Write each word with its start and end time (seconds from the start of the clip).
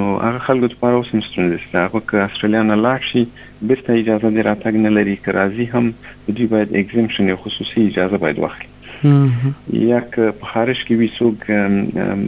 نو 0.00 0.08
هغه 0.18 0.38
خلک 0.48 0.66
لپاره 0.70 0.94
اوس 1.04 1.14
مستند 1.20 1.54
دي 1.56 1.60
هغه 1.78 2.00
که 2.10 2.16
استرالیا 2.26 2.62
نه 2.72 2.76
لاړ 2.82 3.02
شي 3.12 3.26
بیرته 3.62 3.92
اجازه 3.92 4.30
دی 4.34 4.42
راتګ 4.50 4.66
نه 4.88 4.98
لري 5.00 5.16
که 5.24 5.32
راځي 5.32 5.74
هم 5.76 5.94
دوی 6.36 6.46
باید 6.56 6.76
اگزیمشن 6.82 7.28
یا 7.34 7.40
خصوصي 7.46 7.86
اجازه 7.92 8.16
باید 8.26 8.38
واخلي 8.46 8.71
یا 9.04 10.00
که 10.12 10.24
په 10.40 10.46
خارج 10.48 10.76
کې 10.86 10.90
وي 10.90 11.08
څوک 11.18 11.50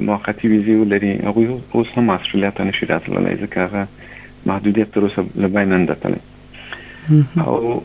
موقتی 0.03 0.49
ویزه 0.53 0.79
ولري 0.81 1.11
هغه 1.27 1.59
اوس 1.73 1.93
هم 1.99 2.11
استرالیا 2.15 2.51
ته 2.57 2.65
نشي 2.71 2.87
راتللی 2.91 3.35
ځکه 3.43 3.59
هغه 3.59 3.89
محدودیت 4.51 4.91
تر 4.97 5.01
اوسه 5.09 5.25
له 5.45 5.49
بین 5.57 5.75
نه 5.75 5.87
دتلی 5.91 7.43
او 7.47 7.83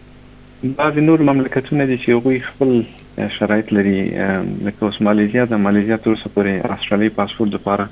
بعض 0.79 0.97
نور 1.09 1.21
مملکتونه 1.31 1.85
دي 1.91 1.97
چې 1.97 2.09
هغه 2.09 2.39
خپل 2.47 2.83
شرایط 3.37 3.73
لري 3.79 3.99
لکه 3.99 4.89
اوس 4.89 5.01
ماليزیا 5.09 5.45
د 5.53 5.61
ماليزیا 5.67 5.97
تر 5.97 6.09
اوسه 6.15 6.33
پورې 6.35 6.71
استرالی 6.79 7.09
پاسپورت 7.19 7.53
لپاره 7.57 7.89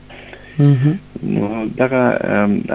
نو 1.24 1.66
دغه 1.78 1.96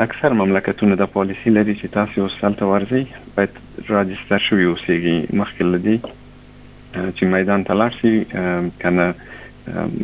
اکثر 0.05 0.33
مملکتونه 0.43 0.97
د 0.99 1.05
پالیسی 1.15 1.51
لري 1.55 1.75
چې 1.81 1.87
تاسو 1.97 2.25
وسلته 2.27 2.65
ورزي 2.73 3.03
باید 3.39 3.89
راجستر 3.95 4.43
شوی 4.49 4.65
اوسئ 4.71 4.99
مخکې 5.41 5.73
لدی 5.73 5.97
چې 6.05 7.31
میدان 7.35 7.65
تلار 7.71 7.91
شي 8.01 8.15
کنه 8.83 9.09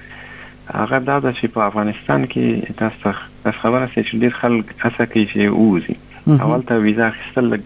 هغه 0.72 1.00
دا 1.00 1.20
ده 1.20 1.34
چې 1.34 1.48
په 1.48 1.64
افغانستان 1.64 2.26
کې 2.34 2.74
تاسو 2.82 3.12
تاسو 3.44 3.60
خبره 3.64 3.88
سي 3.94 4.02
چې 4.04 4.16
ډیر 4.26 4.34
خلک 4.42 4.72
هڅه 4.84 5.06
کوي 5.14 5.26
چې 5.34 5.58
ووزي 5.58 5.96
اول 6.46 6.62
ته 6.72 6.86
ویزا 6.86 7.08
اخیستل 7.08 7.58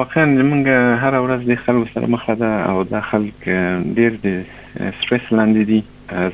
واقعا 0.00 0.26
موږ 0.26 0.66
هر 1.02 1.14
ورځ 1.24 1.40
د 1.50 1.54
خلکو 1.62 1.86
سره 1.94 2.06
مخ 2.14 2.26
ده 2.42 2.50
او 2.70 2.82
دا 2.90 3.00
خلک 3.10 3.38
ډیر 3.98 4.12
د 4.26 4.36
سټرس 4.98 5.26
لاندې 5.38 5.62
دي 5.70 5.80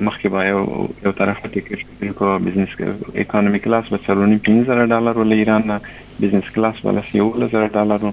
مخکې 0.00 0.28
به 0.34 0.44
یو 0.46 0.60
یو 1.06 1.12
طرف 1.18 1.40
ته 1.42 1.48
ټیکټ 1.56 2.12
کو 2.20 2.30
بزنس 2.46 2.74
اکانومي 3.24 3.58
کلاس 3.66 3.90
به 3.94 3.98
سرونی 4.06 4.38
15000 4.48 4.88
ډالر 4.94 5.18
ول 5.20 5.32
ایران 5.38 5.66
نه 5.66 5.76
بزنس 6.22 6.50
کلاس 6.56 6.80
بل 6.86 6.98
1000 7.12 7.68
ډالر 7.76 8.06